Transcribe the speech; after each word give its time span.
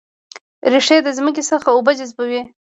ریښې 0.71 0.97
د 1.03 1.07
ځمکې 1.17 1.43
څخه 1.51 1.67
اوبه 1.75 1.91
جذبوي 1.99 2.41